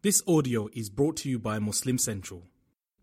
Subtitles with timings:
[0.00, 2.44] This audio is brought to you by Muslim Central.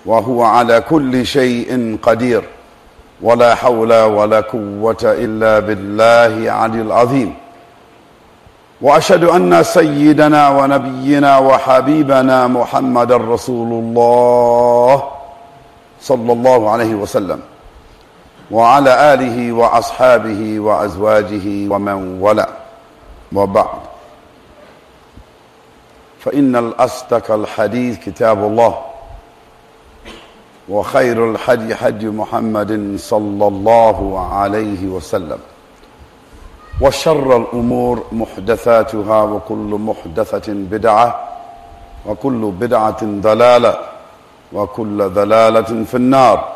[0.06, 2.42] وهو على كل شيء قدير.
[3.22, 7.34] ولا حول ولا قوة إلا بالله العلي العظيم.
[8.82, 15.02] وأشهد أن سيدنا ونبينا وحبيبنا محمد رسول الله
[16.00, 17.40] صلى الله عليه وسلم
[18.50, 22.48] وعلى آله وأصحابه وأزواجه ومن ولا
[23.32, 23.80] وبعد.
[26.20, 28.74] فإن الأصدق الحديث كتاب الله
[30.68, 35.38] وخير الحدي حدي محمد صلى الله عليه وسلم.
[36.80, 41.28] وشر الأمور محدثاتها وكل محدثة بدعة
[42.06, 43.78] وكل بدعة ضلالة
[44.52, 46.52] وكل ضلالة في النار.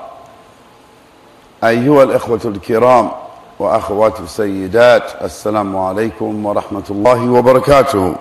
[1.64, 3.10] أيها الإخوة الكرام
[3.58, 8.14] وأخوات السيدات السلام عليكم ورحمة الله وبركاته.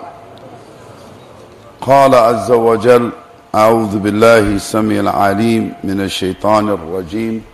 [1.80, 3.10] قال عز وجل
[3.54, 7.44] أعوذ بالله السميع العليم من الشيطان الرجيم.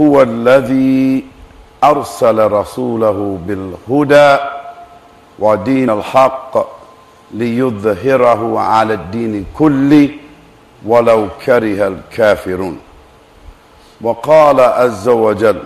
[0.00, 1.24] هو الذي
[1.84, 4.36] أرسل رسوله بالهدى
[5.38, 6.66] ودين الحق
[7.34, 10.08] ليظهره على الدين كله
[10.86, 12.78] ولو كره الكافرون.
[14.00, 15.62] وقال عز وجل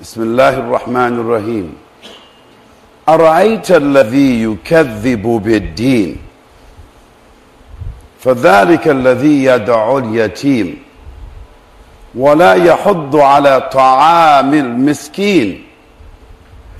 [0.00, 1.76] بسم الله الرحمن الرحيم
[3.08, 6.16] أرأيت الذي يكذب بالدين؟
[8.20, 10.85] فذلك الذي يدعو اليتيم.
[12.16, 15.62] ولا يحض على طعام المسكين.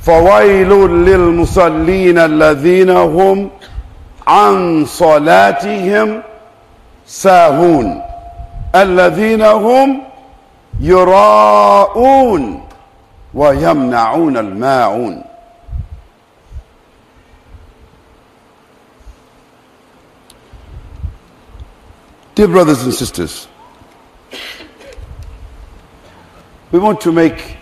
[0.03, 0.71] فويل
[1.05, 3.51] للمصلين الذين هم
[4.27, 6.23] عن صلاتهم
[7.07, 8.03] ساهون.
[8.75, 10.03] الذين هم
[10.81, 12.69] يراءون
[13.35, 15.23] ويمنعون الماعون.
[22.35, 23.49] Dear brothers and sisters,
[26.77, 27.57] we want to make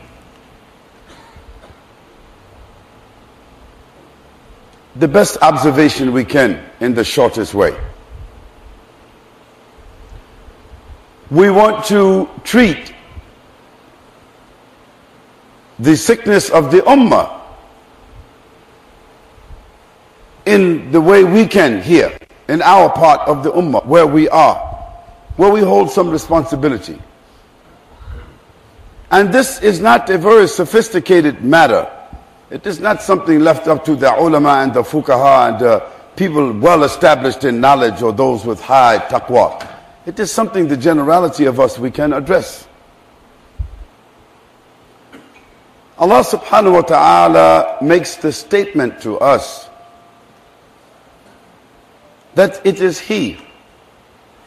[4.96, 7.78] the best observation we can in the shortest way.
[11.30, 12.92] We want to treat
[15.78, 17.40] the sickness of the ummah
[20.44, 24.56] in the way we can here, in our part of the ummah, where we are,
[25.36, 26.98] where we hold some responsibility.
[29.10, 31.90] And this is not a very sophisticated matter.
[32.50, 35.80] It is not something left up to the ulama and the fuqaha and the
[36.16, 39.70] people well established in knowledge or those with high taqwa.
[40.06, 42.68] It is something the generality of us we can address.
[45.96, 49.68] Allah subhanahu wa ta'ala makes the statement to us
[52.34, 53.38] that it is He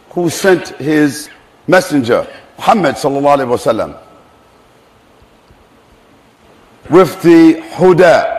[0.09, 1.29] who sent His
[1.67, 2.27] messenger,
[2.57, 4.06] Muhammad sallallahu alayhi wa sallam,
[6.89, 8.35] with the huda,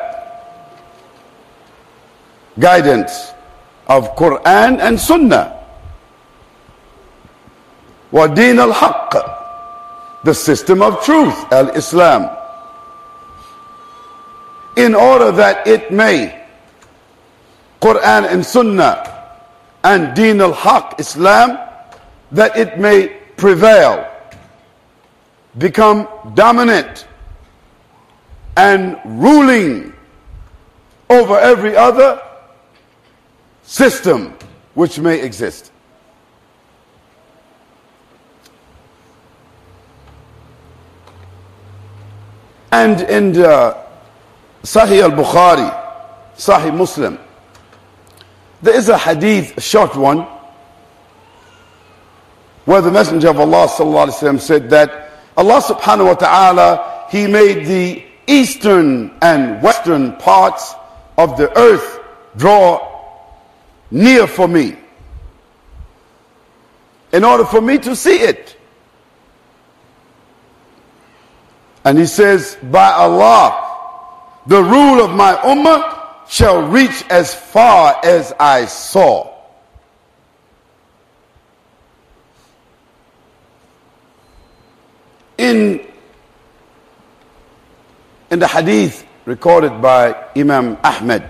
[2.59, 3.33] guidance
[3.87, 5.55] of Quran and Sunnah.
[8.11, 9.13] Wa-din al-haqq,
[10.25, 12.31] the system of truth, al-Islam.
[14.77, 16.47] In order that it may,
[17.81, 19.09] Quran and Sunnah
[19.85, 21.59] and Deen al-Haq, Islam,
[22.33, 24.07] that it may prevail,
[25.57, 27.08] become dominant,
[28.59, 29.93] and ruling
[31.09, 32.21] over every other
[33.63, 34.35] system
[34.75, 35.71] which may exist.
[42.73, 43.77] And in the
[44.65, 45.71] Sahih al Bukhari,
[46.37, 47.17] Sahih Muslim,
[48.61, 50.27] there is a hadith, a short one,
[52.65, 53.69] where the Messenger of Allah
[54.41, 60.75] said that Allah subhanahu wa ta'ala, He made the eastern and western parts
[61.17, 62.01] of the earth
[62.37, 62.87] draw
[63.91, 64.77] near for me
[67.13, 68.57] in order for me to see it.
[71.85, 73.65] And he says, by Allah,
[74.47, 79.35] the rule of my ummah shall reach as far as I saw.
[85.39, 85.88] In,
[88.31, 91.23] in the hadith recorded by Imam Ahmed,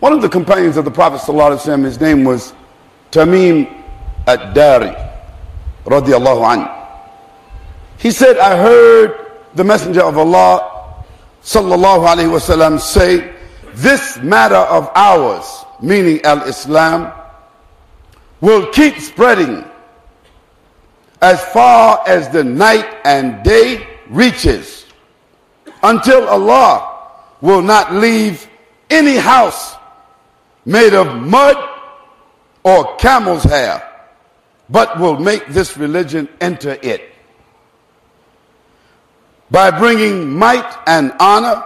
[0.00, 2.52] one of the companions of the Prophet ﷺ, his name was
[3.12, 3.72] Tamim
[4.26, 4.90] ad-Dari,
[5.84, 6.78] radiallahu anhu.
[7.98, 11.04] He said, I heard the Messenger of Allah
[11.44, 13.32] sallallahu alaihi wasallam say,
[13.74, 17.12] this matter of ours, meaning al-Islam,
[18.40, 19.64] will keep spreading
[21.20, 24.86] as far as the night and day reaches
[25.82, 27.10] until Allah
[27.40, 28.48] will not leave
[28.90, 29.74] any house
[30.64, 31.56] made of mud
[32.62, 33.82] or camel's hair,
[34.70, 37.12] but will make this religion enter it
[39.50, 41.64] by bringing might and honor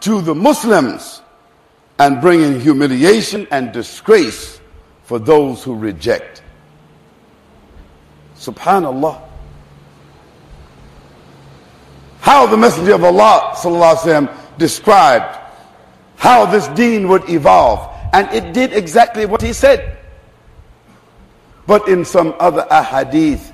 [0.00, 1.22] to the Muslims
[1.98, 4.60] and bringing humiliation and disgrace
[5.04, 6.42] for those who reject.
[8.36, 9.27] Subhanallah
[12.27, 15.39] How the Messenger of Allah وسلم, described
[16.17, 17.89] how this deen would evolve.
[18.13, 19.97] And it did exactly what he said.
[21.67, 23.53] But in some other ahadith,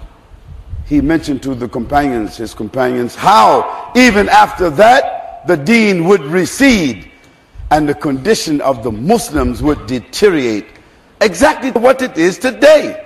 [0.85, 7.09] he mentioned to the companions, his companions, how even after that, the deen would recede
[7.71, 10.65] and the condition of the Muslims would deteriorate
[11.21, 13.02] exactly what it is today.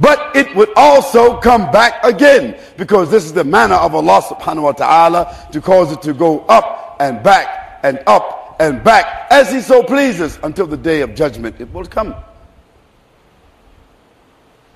[0.00, 4.62] But it would also come back again because this is the manner of Allah subhanahu
[4.62, 9.52] wa ta'ala to cause it to go up and back and up and back as
[9.52, 11.60] He so pleases until the day of judgment.
[11.60, 12.14] It will come.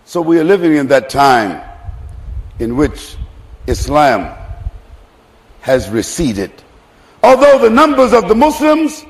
[0.05, 1.63] So we are living in that time
[2.59, 3.17] in which
[3.67, 4.37] Islam
[5.61, 6.51] has receded.
[7.23, 9.05] Although the numbers of the Muslims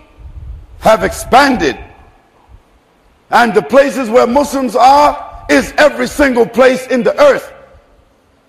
[0.81, 1.79] have expanded,
[3.31, 7.53] and the places where Muslims are is every single place in the earth,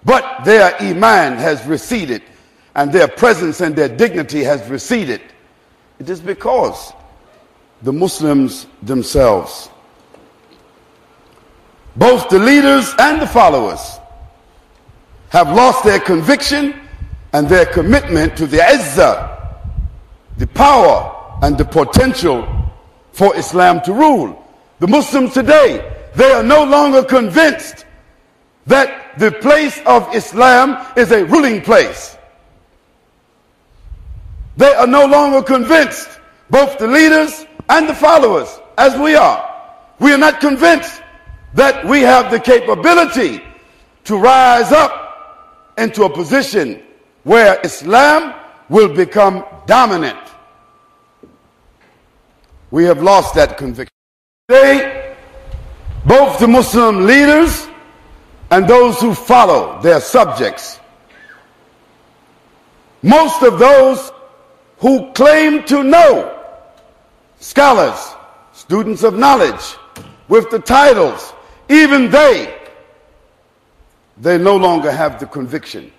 [0.06, 2.24] but their iman has receded,
[2.76, 5.22] and their presence and their dignity has receded.
[6.00, 6.94] It is because
[7.82, 9.70] the Muslims themselves
[11.96, 14.00] both the leaders and the followers
[15.30, 16.80] have lost their conviction
[17.34, 19.58] and their commitment to the izzah,
[20.38, 22.48] the power and the potential
[23.12, 24.44] for Islam to rule.
[24.80, 27.86] The Muslims today, they are no longer convinced
[28.68, 32.18] that the place of Islam is a ruling place.
[34.58, 36.10] They are no longer convinced,
[36.50, 39.50] both the leaders and the followers, as we are.
[40.00, 41.02] We are not convinced
[41.56, 43.44] that we have the capability
[44.06, 46.82] to rise up into a position
[47.24, 48.34] where Islam
[48.70, 50.20] will become dominant.
[52.72, 53.94] We have lost that conviction.
[54.50, 55.03] Today,
[56.06, 57.68] both the Muslim leaders
[58.52, 60.80] and those who follow their subjects,
[63.02, 64.12] most of those
[64.80, 66.40] who claim to know,
[67.40, 68.16] scholars,
[68.52, 69.76] students of knowledge,
[70.28, 71.34] with the titles
[71.70, 72.54] even they,
[74.18, 75.92] they no longer have the conviction.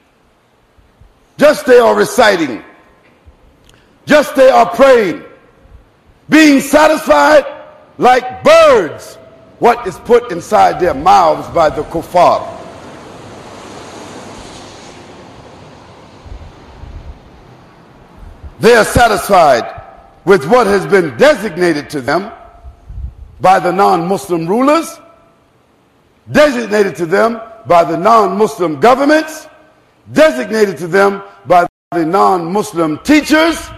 [1.37, 2.63] Just they are reciting.
[4.07, 5.25] Just they are praying.
[6.29, 7.45] Being satisfied
[7.99, 9.19] like birds
[9.59, 12.51] what is put inside their mouths by the kuffar.
[18.61, 19.83] They are satisfied
[20.25, 22.33] with what has been designated to them
[23.41, 24.99] by the non-Muslim rulers
[26.31, 29.47] designated to them by the non-Muslim governments,
[30.13, 33.69] designated to them by the non-Muslim teachers,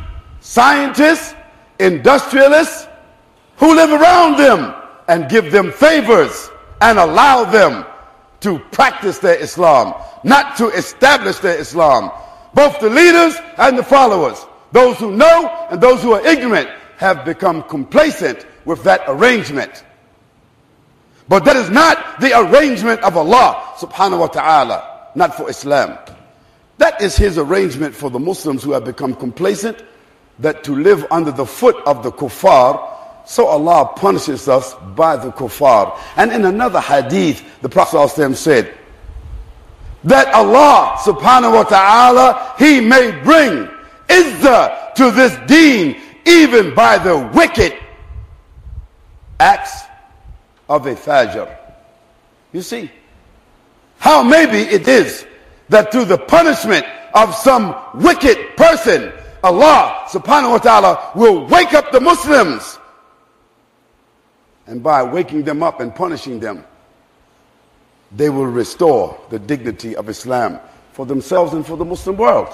[0.41, 1.35] scientists,
[1.79, 2.87] industrialists
[3.57, 4.75] who live around them
[5.09, 7.85] and give them favors and allow them
[8.41, 9.95] to practice their Islam,
[10.25, 12.11] not to establish their Islam.
[12.55, 17.25] Both the leaders and the followers, those who know and those who are ignorant, have
[17.25, 19.85] become complacent with that arrangement.
[21.29, 25.99] But that is not the arrangement of Allah subhanahu wa ta'ala, not for Islam.
[26.79, 29.83] That is his arrangement for the Muslims who have become complacent,
[30.39, 32.96] that to live under the foot of the kuffar,
[33.27, 35.99] so Allah punishes us by the kuffar.
[36.17, 38.73] And in another hadith, the Prophet said,
[40.05, 43.69] that Allah subhanahu wa ta'ala, He may bring
[44.09, 47.75] izzah to this deen even by the wicked
[49.41, 49.83] acts
[50.69, 51.51] of a fajir.
[52.53, 52.91] You see,
[53.99, 55.27] how maybe it is
[55.69, 61.91] that through the punishment of some wicked person, Allah subhanahu wa ta'ala will wake up
[61.91, 62.79] the Muslims.
[64.67, 66.65] And by waking them up and punishing them,
[68.13, 70.61] they will restore the dignity of Islam
[70.93, 72.49] for themselves and for the Muslim world.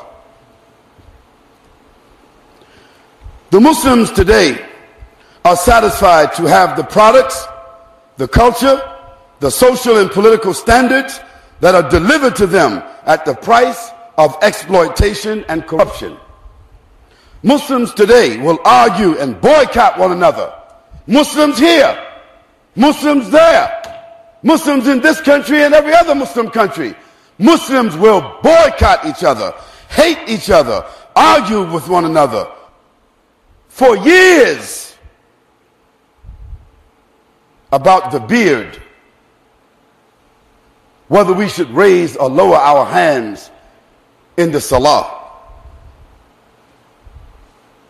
[3.50, 4.66] The Muslims today
[5.44, 7.46] are satisfied to have the products,
[8.16, 8.80] the culture,
[9.40, 11.20] the social and political standards
[11.60, 16.16] that are delivered to them at the price of exploitation and corruption.
[17.42, 20.52] Muslims today will argue and boycott one another.
[21.06, 22.06] Muslims here,
[22.76, 23.82] Muslims there,
[24.42, 26.94] Muslims in this country and every other Muslim country.
[27.38, 29.52] Muslims will boycott each other,
[29.88, 30.84] hate each other,
[31.16, 32.50] argue with one another
[33.68, 34.96] for years
[37.72, 38.80] about the beard,
[41.08, 43.50] whether we should raise or lower our hands
[44.36, 45.30] in the salah,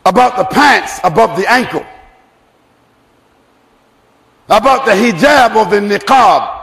[0.06, 1.84] about the pants above the ankle
[4.52, 6.60] about the hijab or the niqab,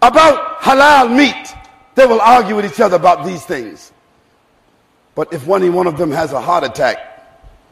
[0.00, 1.54] about halal meat.
[1.94, 3.92] They will argue with each other about these things.
[5.14, 6.96] But if one, one of them has a heart attack,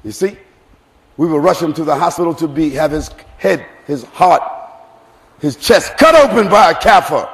[0.05, 0.37] you see,
[1.17, 4.43] we will rush him to the hospital to be, have his head, his heart,
[5.41, 7.29] his chest cut open by a kafir.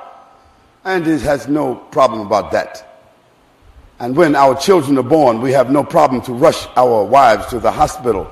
[0.85, 3.03] And he has no problem about that.
[3.99, 7.59] And when our children are born, we have no problem to rush our wives to
[7.59, 8.31] the hospital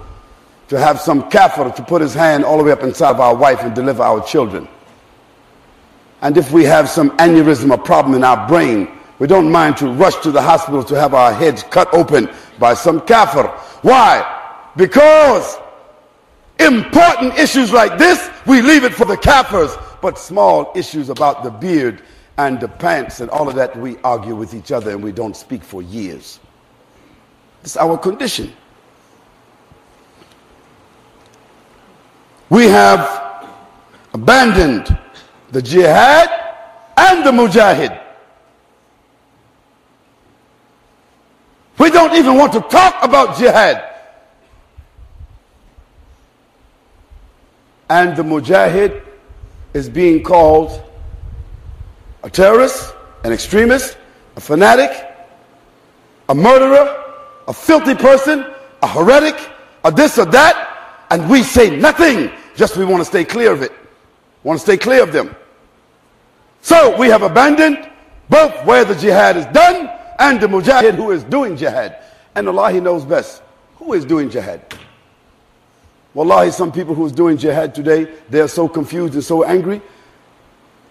[0.68, 3.34] to have some kafir to put his hand all the way up inside of our
[3.34, 4.68] wife and deliver our children.
[6.20, 9.88] And if we have some aneurysm or problem in our brain, we don't mind to
[9.88, 13.44] rush to the hospital to have our heads cut open by some kafir.
[13.82, 14.24] Why?
[14.76, 15.56] Because
[16.58, 19.76] important issues like this, we leave it for the kafirs.
[20.00, 22.02] But small issues about the beard
[22.36, 25.36] and the pants and all of that, we argue with each other and we don't
[25.36, 26.38] speak for years.
[27.62, 28.52] It's our condition.
[32.50, 33.46] We have
[34.14, 34.96] abandoned
[35.50, 36.28] the jihad
[36.96, 38.02] and the mujahid.
[41.78, 43.84] We don't even want to talk about jihad.
[47.90, 49.02] And the mujahid
[49.74, 50.82] is being called
[52.22, 53.96] a terrorist, an extremist,
[54.36, 54.90] a fanatic,
[56.28, 57.04] a murderer,
[57.46, 58.44] a filthy person,
[58.82, 59.36] a heretic,
[59.84, 60.68] a this or that
[61.10, 63.72] and we say nothing, just we want to stay clear of it.
[64.42, 65.34] Want to stay clear of them.
[66.60, 67.88] So we have abandoned
[68.28, 69.88] both where the jihad is done
[70.18, 72.02] and the mujahid who is doing jihad.
[72.34, 73.42] And Allah, He knows best.
[73.76, 74.60] Who is doing jihad?
[76.14, 79.80] Wallahi, some people who is doing jihad today, they are so confused and so angry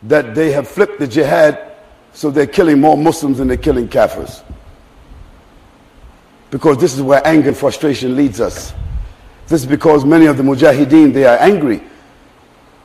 [0.04, 1.74] that they have flipped the jihad
[2.14, 4.42] so they're killing more Muslims than they're killing Kafirs.
[6.50, 8.74] Because this is where anger and frustration leads us.
[9.48, 11.82] This is because many of the mujahideen, they are angry.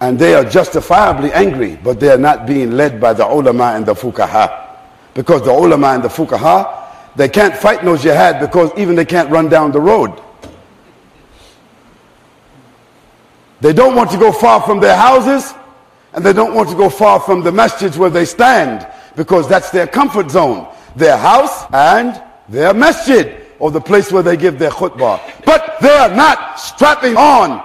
[0.01, 3.85] And they are justifiably angry, but they are not being led by the ulama and
[3.87, 4.77] the fuqaha.
[5.15, 9.31] Because the ulama and the fuqaha, they can't fight no jihad because even they can't
[9.31, 10.21] run down the road.
[13.61, 15.55] They don't want to go far from their houses
[16.15, 19.71] and they don't want to go far from the masjids where they stand because that's
[19.71, 20.67] their comfort zone.
[20.97, 25.21] Their house and their masjid or the place where they give their khutbah.
[25.45, 27.63] But they are not strapping on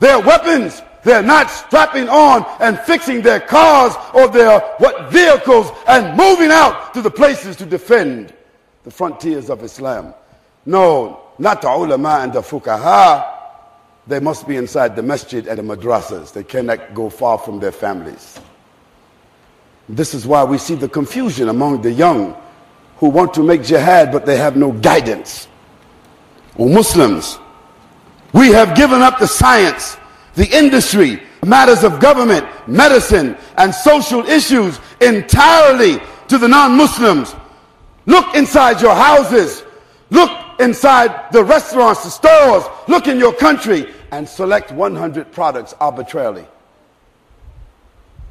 [0.00, 0.80] their weapons.
[1.04, 6.94] They're not strapping on and fixing their cars or their what vehicles and moving out
[6.94, 8.32] to the places to defend
[8.84, 10.14] the frontiers of Islam.
[10.64, 13.30] No, not the ulama and the fuqaha.
[14.06, 16.32] They must be inside the masjid and the madrasas.
[16.32, 18.40] They cannot go far from their families.
[19.90, 22.34] This is why we see the confusion among the young
[23.04, 25.46] who want to make jihad but they have no guidance.
[26.56, 27.38] Or Muslims,
[28.32, 29.98] we have given up the science,
[30.36, 37.36] the industry, matters of government, medicine, and social issues entirely to the non-Muslims.
[38.06, 39.62] Look inside your houses.
[40.08, 40.30] Look
[40.60, 42.64] inside the restaurants, the stores.
[42.88, 46.46] Look in your country and select 100 products arbitrarily.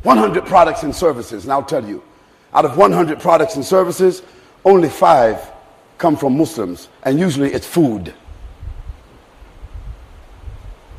[0.02, 1.44] 100 products and services.
[1.44, 2.02] And I'll tell you,
[2.54, 4.22] Out of 100 products and services,
[4.66, 5.52] only five
[5.98, 8.14] come from Muslims, and usually it's food.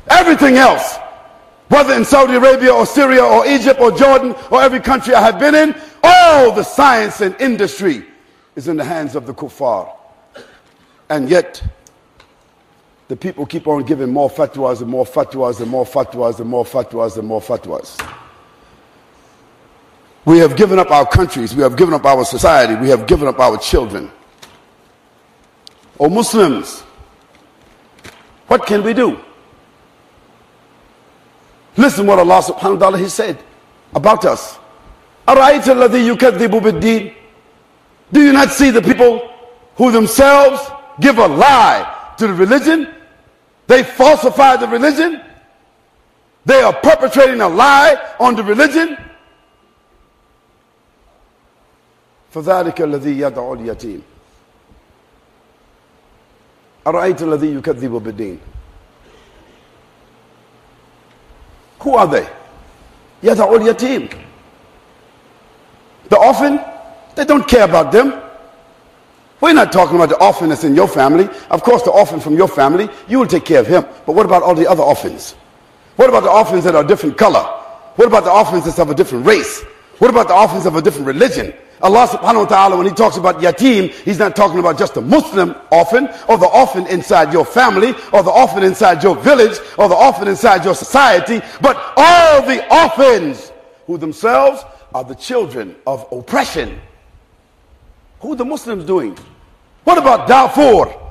[0.07, 0.97] Everything else,
[1.67, 5.39] whether in Saudi Arabia or Syria or Egypt or Jordan or every country I have
[5.39, 8.05] been in, all the science and industry
[8.55, 9.91] is in the hands of the kuffar.
[11.09, 11.61] And yet,
[13.07, 16.65] the people keep on giving more fatwas and more fatwas and more fatwas and more
[16.65, 17.99] fatwas and more fatwas.
[20.25, 21.55] We have given up our countries.
[21.55, 22.75] We have given up our society.
[22.75, 24.11] We have given up our children.
[25.99, 26.81] O Muslims,
[28.47, 29.19] what can we do?
[31.77, 33.37] Listen what Allah subhanahu wa ta'ala He said
[33.93, 34.57] about us.
[35.27, 35.33] Do
[38.21, 39.31] you not see the people
[39.75, 40.61] who themselves
[40.99, 42.93] give a lie to the religion?
[43.67, 45.21] They falsify the religion.
[46.45, 48.97] They are perpetrating a lie on the religion.
[52.34, 54.02] فذلك الذي يدعو اليتيم
[56.86, 58.38] أرأيت الذي يكذب بالدين
[61.80, 62.26] Who are they?
[63.22, 64.08] يدعو اليتيم
[66.10, 66.60] The orphan,
[67.14, 68.20] they don't care about them.
[69.40, 71.28] We're not talking about the orphan that's in your family.
[71.50, 73.86] Of course, the orphan from your family, you will take care of him.
[74.04, 75.32] But what about all the other orphans?
[75.96, 77.42] What about the orphans that are different color?
[77.96, 79.62] What about the orphans that's of a different race?
[79.98, 81.54] What about the orphans of a different religion?
[81.81, 85.01] Allah subhanahu wa ta'ala, when He talks about yatim, He's not talking about just the
[85.01, 89.89] Muslim orphan, or the orphan inside your family, or the orphan inside your village, or
[89.89, 93.51] the orphan inside your society, but all the orphans
[93.87, 94.63] who themselves
[94.93, 96.79] are the children of oppression.
[98.21, 99.17] Who are the Muslims doing?
[99.83, 101.04] What about Darfur?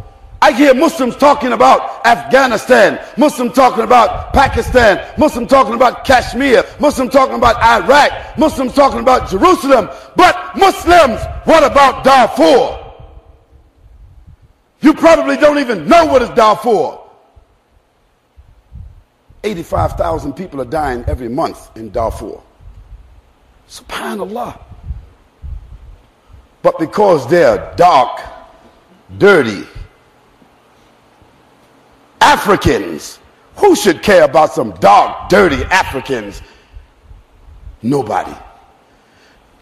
[0.44, 7.08] I hear Muslims talking about Afghanistan, Muslim talking about Pakistan, Muslim talking about Kashmir, Muslim
[7.08, 9.88] talking about Iraq, Muslims talking about Jerusalem.
[10.16, 12.78] But Muslims, what about Darfur?
[14.82, 16.98] You probably don't even know what is Darfur.
[19.44, 22.38] 85,000 people are dying every month in Darfur.
[23.66, 24.60] Subhanallah.
[26.60, 28.20] But because they're dark,
[29.16, 29.66] dirty,
[32.23, 33.19] Africans.
[33.57, 36.41] Who should care about some dark, dirty Africans?
[37.81, 38.33] Nobody.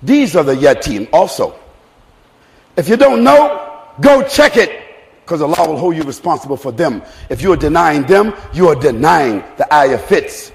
[0.03, 1.57] These are the yatim also.
[2.75, 4.83] If you don't know, go check it
[5.21, 7.01] because Allah will hold you responsible for them.
[7.29, 10.51] If you are denying them, you are denying the ayah fits.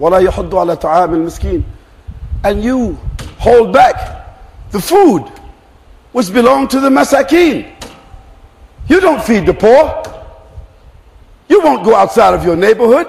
[0.00, 1.62] وَلَا يَحُضُّ عَلَى طَعَامِ الْمِسْكِينِ
[2.42, 2.94] And you
[3.38, 4.40] hold back
[4.70, 5.20] the food
[6.12, 7.70] which belong to the masakin.
[8.88, 10.02] You don't feed the poor.
[11.48, 13.06] You won't go outside of your neighborhood.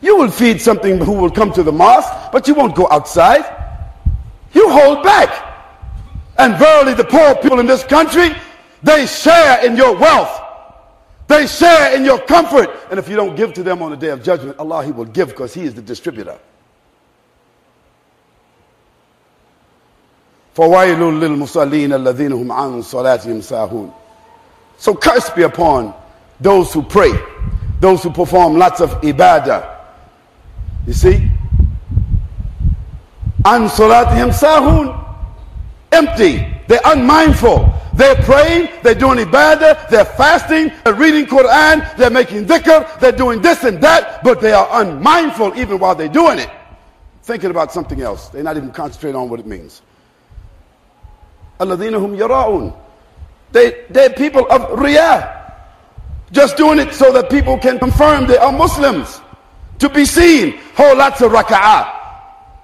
[0.00, 3.44] You will feed something who will come to the mosque, but you won't go outside.
[4.52, 5.46] You hold back.
[6.38, 8.30] And verily, the poor people in this country,
[8.82, 10.40] they share in your wealth.
[11.26, 12.70] They share in your comfort.
[12.90, 15.04] And if you don't give to them on the day of judgment, Allah, He will
[15.04, 16.38] give because He is the distributor.
[20.54, 23.92] فَوَيْلٌ لِلْمُصَلِّينَ الَّذِينَ هُمْ عَنْ صَلَاتِهِمْ سَاهُونَ
[24.78, 25.94] So curse be upon
[26.39, 27.11] those who pray,
[27.79, 29.69] those who perform lots of ibadah.
[30.87, 31.15] You see?
[33.45, 34.99] An salatihim sahun.
[35.91, 36.47] Empty.
[36.67, 37.73] They're unmindful.
[37.93, 43.39] They're praying, they're doing ibadah, they're fasting, they're reading Quran, they're making dhikr, they're doing
[43.39, 46.49] this and that, but they are unmindful even while they're doing it.
[47.21, 48.29] Thinking about something else.
[48.29, 49.83] They're not even concentrating on what it means.
[51.59, 52.75] Alladhina hum yara'un.
[53.51, 55.42] They, they're people of riyah.
[56.32, 59.20] Just doing it so that people can confirm they are Muslims.
[59.80, 60.58] To be seen.
[60.76, 61.94] Whole lots of raka'ah.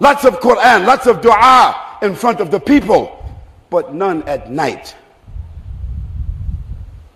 [0.00, 3.24] Lots of Quran, lots of dua in front of the people.
[3.70, 4.94] But none at night.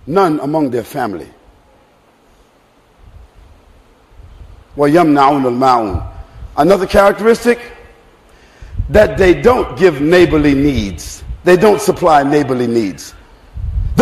[0.07, 1.29] None among their family.
[4.77, 6.13] وَيَمْنَعُونَ الْمَعُونَ
[6.57, 7.59] Another characteristic,
[8.91, 11.23] that they don't give neighborly needs.
[11.45, 13.15] They don't supply neighborly needs.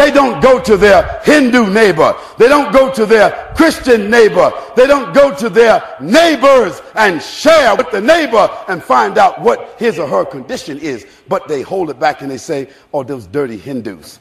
[0.01, 2.17] They don't go to their Hindu neighbor.
[2.39, 4.51] They don't go to their Christian neighbor.
[4.75, 9.75] They don't go to their neighbors and share with the neighbor and find out what
[9.77, 11.05] his or her condition is.
[11.27, 14.19] But they hold it back and they say, oh, those dirty Hindus.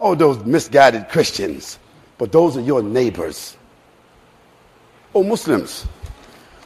[0.00, 1.78] Oh, those misguided Christians.
[2.18, 3.56] But those are your neighbors.
[5.14, 5.86] Oh, Muslims.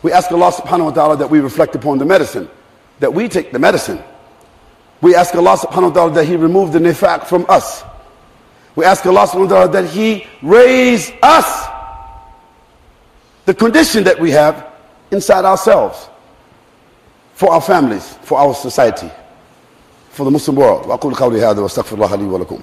[0.03, 2.49] We ask Allah subhanahu wa ta'ala that we reflect upon the medicine,
[3.01, 4.03] that we take the medicine.
[5.03, 7.85] We ask Allah subhanahu wa ta'ala that He remove the nifaq from us.
[8.76, 11.68] We ask Allah subhanahu wa ta'ala that He raise us
[13.46, 14.68] the condition that we have
[15.12, 16.08] inside ourselves.
[17.42, 19.10] for our families, for our society,
[20.12, 20.86] for the Muslim world.
[20.86, 22.60] وأقول قولي هذا واستغفر الله لي ولكم.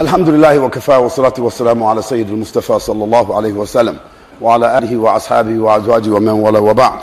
[0.00, 3.98] الحمد لله وكفى والصلاة والسلام على سيد المصطفى صلى الله عليه وسلم
[4.40, 7.00] وعلى آله وأصحابه وأزواجه ومن والاه وبعد.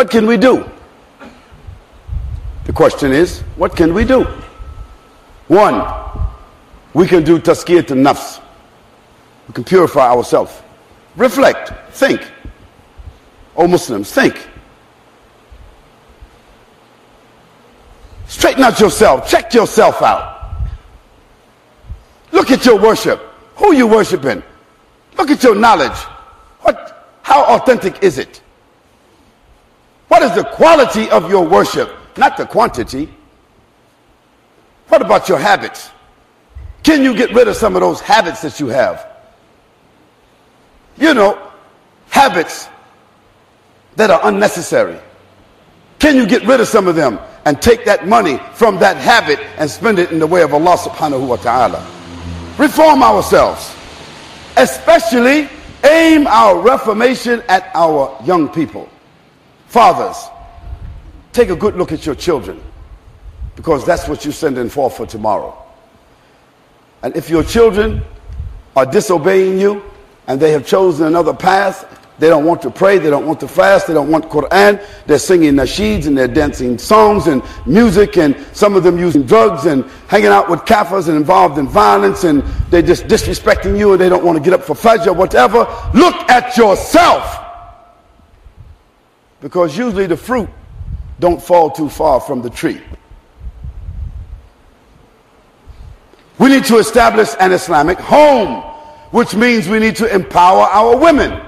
[0.00, 0.64] What can we do?
[2.64, 4.24] The question is, what can we do?
[5.48, 5.86] One,
[6.94, 8.40] we can do tazkiyat al-nafs.
[9.46, 10.54] We can purify ourselves.
[11.16, 12.26] Reflect, think.
[13.54, 14.48] O Muslims, think.
[18.26, 20.62] Straighten out yourself, check yourself out.
[22.32, 23.20] Look at your worship.
[23.56, 24.42] Who you worshiping?
[25.18, 25.98] Look at your knowledge.
[26.62, 28.40] What, how authentic is it?
[30.10, 33.08] What is the quality of your worship, not the quantity?
[34.88, 35.92] What about your habits?
[36.82, 39.06] Can you get rid of some of those habits that you have?
[40.96, 41.52] You know,
[42.08, 42.68] habits
[43.94, 44.98] that are unnecessary.
[46.00, 49.38] Can you get rid of some of them and take that money from that habit
[49.58, 51.86] and spend it in the way of Allah subhanahu wa ta'ala?
[52.58, 53.76] Reform ourselves.
[54.56, 55.48] Especially
[55.84, 58.88] aim our reformation at our young people.
[59.70, 60.28] Fathers,
[61.32, 62.60] take a good look at your children
[63.54, 65.56] because that's what you're sending for for tomorrow.
[67.04, 68.02] And if your children
[68.74, 69.84] are disobeying you
[70.26, 71.86] and they have chosen another path,
[72.18, 75.20] they don't want to pray, they don't want to fast, they don't want Quran, they're
[75.20, 79.84] singing nasheeds and they're dancing songs and music and some of them using drugs and
[80.08, 84.08] hanging out with kafirs and involved in violence and they're just disrespecting you and they
[84.08, 85.58] don't want to get up for fajr, or whatever.
[85.94, 87.39] Look at yourself.
[89.40, 90.48] Because usually the fruit
[91.18, 92.80] don't fall too far from the tree.
[96.38, 98.62] We need to establish an Islamic home,
[99.10, 101.38] which means we need to empower our women.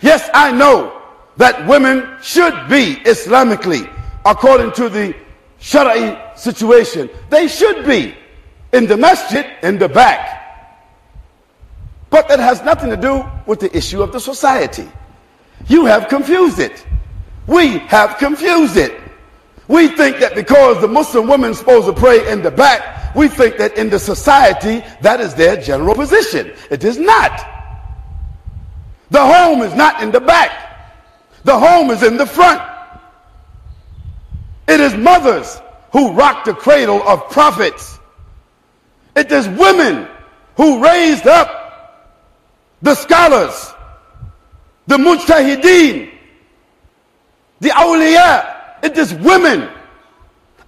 [0.00, 1.02] Yes, I know
[1.36, 3.92] that women should be Islamically,
[4.24, 5.14] according to the
[5.60, 8.14] Shari'i situation, they should be
[8.72, 10.34] in the masjid in the back.
[12.10, 14.88] But that has nothing to do with the issue of the society.
[15.68, 16.86] You have confused it.
[17.46, 19.00] We have confused it.
[19.68, 23.28] We think that because the Muslim woman is supposed to pray in the back, we
[23.28, 26.52] think that in the society, that is their general position.
[26.70, 27.40] It is not.
[29.10, 30.50] The home is not in the back.
[31.44, 32.60] The home is in the front.
[34.68, 35.60] It is mothers
[35.92, 37.98] who rock the cradle of prophets.
[39.14, 40.08] It is women
[40.56, 41.56] who raised up
[42.82, 43.72] the scholars,
[44.86, 46.10] the mujtahideen,
[47.60, 48.54] the awliya.
[48.82, 49.68] It is women.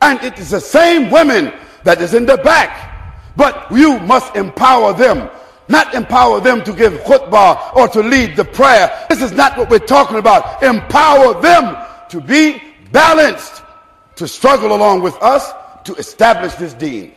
[0.01, 1.53] And it is the same women
[1.85, 2.87] that is in the back.
[3.37, 5.29] But you must empower them.
[5.69, 9.07] Not empower them to give khutbah or to lead the prayer.
[9.09, 10.63] This is not what we're talking about.
[10.63, 11.77] Empower them
[12.09, 13.63] to be balanced,
[14.17, 15.53] to struggle along with us
[15.85, 17.13] to establish this deen.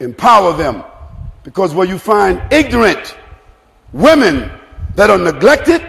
[0.00, 0.82] Empower them.
[1.44, 3.16] Because where you find ignorant
[3.92, 4.50] women
[4.94, 5.82] that are neglected,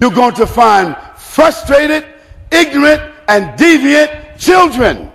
[0.00, 2.06] you're going to find frustrated,
[2.50, 5.10] ignorant, and deviant children.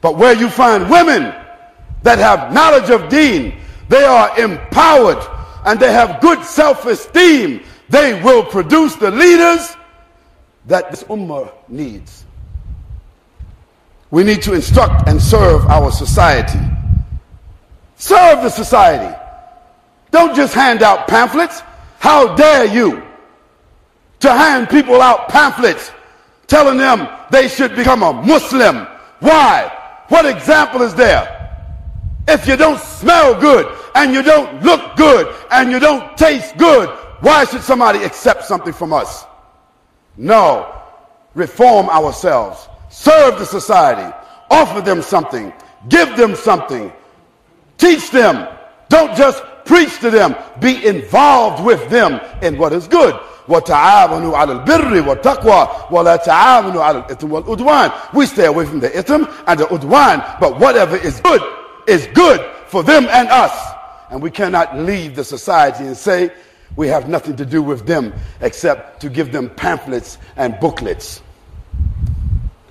[0.00, 1.34] But where you find women
[2.02, 5.18] that have knowledge of deen, they are empowered
[5.66, 7.62] and they have good self-esteem.
[7.88, 9.76] They will produce the leaders
[10.66, 12.24] that this ummah needs.
[14.10, 16.58] We need to instruct and serve our society.
[17.96, 19.16] Serve the society.
[20.10, 21.62] Don't just hand out pamphlets.
[22.00, 23.02] How dare you
[24.20, 25.92] to hand people out pamphlets
[26.46, 28.86] telling them they should become a Muslim.
[29.20, 29.70] Why?
[30.08, 31.36] What example is there?
[32.26, 36.88] If you don't smell good and you don't look good and you don't taste good,
[37.20, 39.24] why should somebody accept something from us?
[40.16, 40.74] No.
[41.34, 42.68] Reform ourselves.
[42.88, 44.12] Serve the society.
[44.50, 45.52] Offer them something.
[45.88, 46.92] Give them something.
[47.78, 48.48] Teach them.
[48.88, 50.35] Don't just preach to them.
[50.59, 53.19] Be involved with them in what is good.
[53.47, 57.91] وتعاونوا على البر والتقوى ولا تعاونوا على الإثم والعدوان.
[58.13, 61.41] We stay away from the ithm and the udwan, but whatever is good
[61.87, 63.53] is good for them and us.
[64.09, 66.31] And we cannot leave the society and say
[66.75, 71.21] we have nothing to do with them except to give them pamphlets and booklets.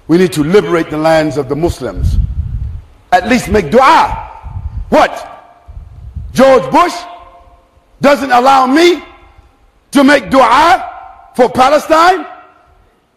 [0.07, 2.19] We need to liberate the lands of the Muslims.
[3.13, 4.31] At least make dua.
[4.91, 5.31] What?
[6.40, 6.96] George Bush
[8.00, 9.04] doesn't allow me
[9.92, 12.26] to make dua for Palestine,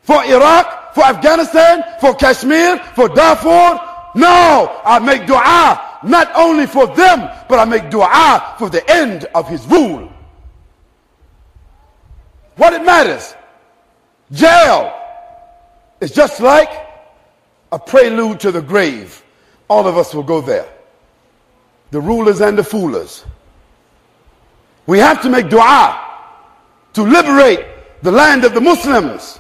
[0.01, 3.79] for Iraq, for Afghanistan, for Kashmir, for Darfur.
[4.17, 9.27] No, I make dua not only for them, but I make dua for the end
[9.37, 10.13] of his rule.
[12.57, 13.37] What it matters.
[14.33, 14.99] Jail
[16.01, 16.73] is just like
[17.71, 19.23] a prelude to the grave.
[19.71, 20.67] All of us will go there.
[21.93, 23.25] The rulers and the foolers.
[24.87, 26.01] We have to make dua
[26.95, 27.65] to liberate
[28.03, 29.39] the land of the Muslims.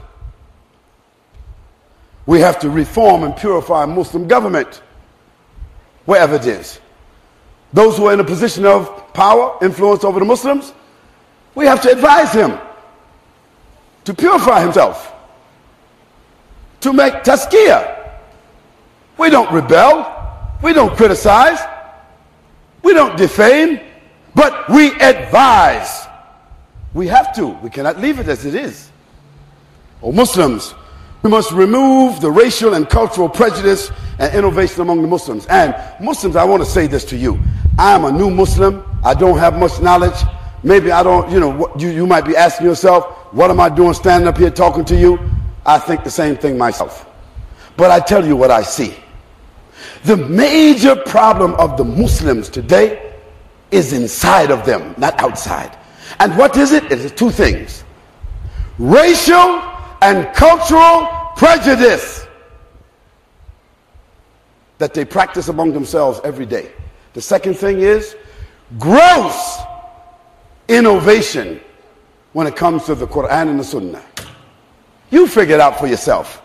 [2.26, 4.82] We have to reform and purify Muslim government
[6.04, 6.78] wherever it is.
[7.72, 10.74] Those who are in a position of power, influence over the Muslims,
[11.54, 12.58] we have to advise him
[14.04, 15.10] to purify himself,
[16.80, 18.10] to make tazkiyah.
[19.16, 21.58] We don't rebel, we don't criticize,
[22.82, 23.80] we don't defame,
[24.34, 26.06] but we advise.
[26.94, 27.48] We have to.
[27.48, 28.90] We cannot leave it as it is.
[30.02, 30.74] Oh, Muslims,
[31.22, 35.46] we must remove the racial and cultural prejudice and innovation among the Muslims.
[35.46, 37.38] And Muslims, I want to say this to you.
[37.78, 38.84] I am a new Muslim.
[39.04, 40.20] I don't have much knowledge.
[40.64, 43.94] Maybe I don't, you know, you, you might be asking yourself, what am I doing
[43.94, 45.18] standing up here talking to you?
[45.64, 47.06] I think the same thing myself.
[47.76, 48.94] But I tell you what I see.
[50.04, 53.14] The major problem of the Muslims today
[53.70, 55.76] is inside of them, not outside.
[56.18, 56.84] And what is it?
[56.84, 57.84] It is two things
[58.78, 59.62] racial
[60.00, 62.26] and cultural prejudice
[64.78, 66.72] that they practice among themselves every day.
[67.12, 68.16] The second thing is
[68.78, 69.58] gross
[70.66, 71.60] innovation
[72.32, 74.02] when it comes to the Quran and the Sunnah.
[75.10, 76.41] You figure it out for yourself.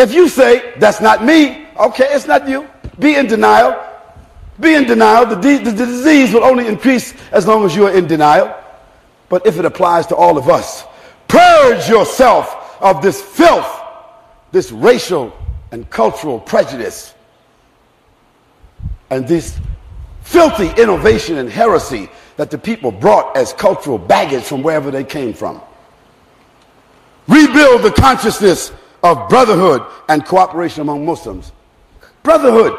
[0.00, 2.66] If you say, that's not me, okay, it's not you.
[2.98, 3.78] Be in denial.
[4.58, 5.26] Be in denial.
[5.26, 8.56] The, the, the disease will only increase as long as you are in denial.
[9.28, 10.84] But if it applies to all of us,
[11.28, 13.70] purge yourself of this filth,
[14.52, 15.36] this racial
[15.70, 17.14] and cultural prejudice,
[19.10, 19.60] and this
[20.22, 22.08] filthy innovation and heresy
[22.38, 25.60] that the people brought as cultural baggage from wherever they came from.
[27.28, 31.52] Rebuild the consciousness of brotherhood and cooperation among Muslims.
[32.22, 32.78] Brotherhood,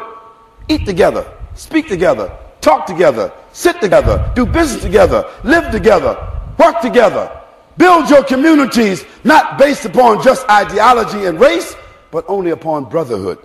[0.68, 6.16] eat together, speak together, talk together, sit together, do business together, live together,
[6.58, 7.40] work together.
[7.76, 11.74] Build your communities not based upon just ideology and race,
[12.10, 13.38] but only upon brotherhood.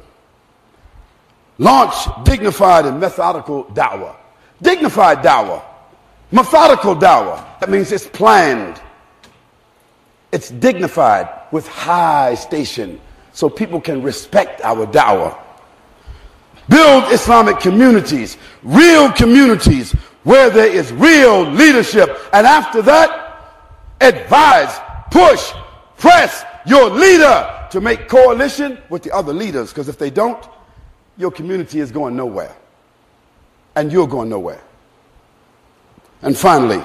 [1.57, 4.15] Launch dignified and methodical da'wah.
[4.61, 5.63] Dignified da'wah.
[6.31, 7.59] Methodical da'wah.
[7.59, 8.81] That means it's planned.
[10.31, 12.99] It's dignified with high station
[13.31, 15.37] so people can respect our da'wah.
[16.69, 22.09] Build Islamic communities, real communities where there is real leadership.
[22.33, 23.55] And after that,
[24.01, 24.77] advise,
[25.09, 25.53] push,
[25.97, 29.69] press your leader to make coalition with the other leaders.
[29.69, 30.43] Because if they don't,
[31.15, 32.53] your community is going nowhere.
[33.75, 34.61] And you're going nowhere.
[36.21, 36.83] And finally,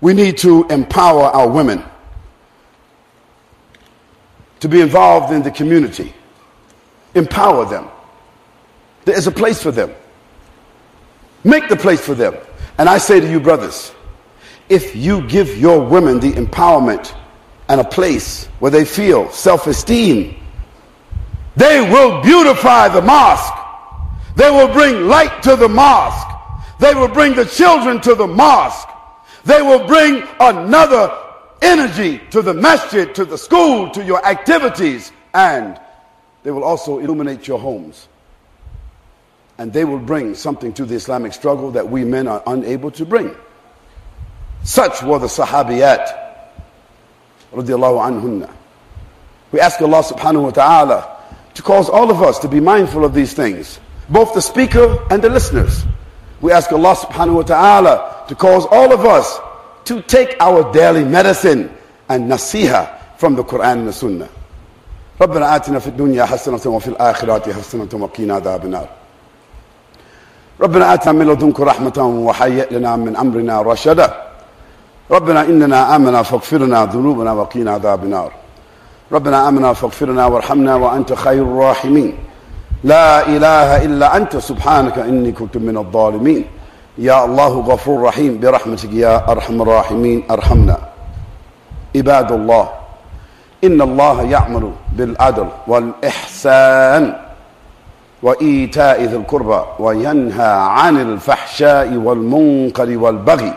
[0.00, 1.84] we need to empower our women
[4.60, 6.12] to be involved in the community.
[7.14, 7.88] Empower them.
[9.04, 9.92] There is a place for them.
[11.42, 12.36] Make the place for them.
[12.78, 13.92] And I say to you, brothers,
[14.68, 17.14] if you give your women the empowerment
[17.68, 20.36] and a place where they feel self esteem,
[21.56, 23.54] they will beautify the mosque.
[24.36, 26.28] They will bring light to the mosque.
[26.78, 28.88] They will bring the children to the mosque.
[29.44, 31.08] They will bring another
[31.62, 35.78] energy to the masjid, to the school, to your activities, and
[36.42, 38.08] they will also illuminate your homes.
[39.58, 43.04] And they will bring something to the Islamic struggle that we men are unable to
[43.04, 43.34] bring.
[44.62, 46.28] Such were the Sahabiyat.
[49.52, 51.16] We ask Allah subhanahu wa ta'ala
[51.54, 55.22] to cause all of us to be mindful of these things, both the speaker and
[55.22, 55.84] the listeners.
[56.40, 59.40] We ask Allah subhanahu wa ta'ala to cause all of us
[59.89, 61.69] to take our daily medicine
[62.09, 64.29] and nasiha from the Quran and the Sunnah.
[65.21, 68.87] ربنا آتنا في الدنيا حسنة وفي الآخرة حسنة وقنا عذاب النار
[70.61, 74.13] ربنا آتنا من لدنك رحمة وهيئ لنا من أمرنا رشدا
[75.11, 78.31] ربنا إننا آمنا فاغفرنا ذنوبنا وقنا عذاب النار
[79.11, 82.17] ربنا آمنا فاغفرنا وارحمنا وأنت خير الراحمين
[82.83, 86.45] لا إله إلا أنت سبحانك إني كنت من الظالمين
[87.00, 90.76] يا الله غفور رحيم برحمتك يا أرحم الراحمين أرحمنا.
[91.96, 92.68] عباد الله
[93.64, 94.64] إن الله يعمل
[94.96, 97.16] بالعدل والإحسان
[98.22, 103.52] وإيتاء ذي القربى وينهى عن الفحشاء والمنكر والبغي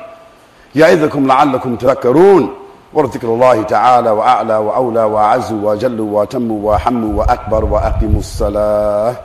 [0.76, 2.44] يعظكم لعلكم تذكرون.
[2.94, 9.16] وذكر الله تعالى وأعلى وأولى وأعز وجل وتم وحم وأكبر وأقم الصلاة.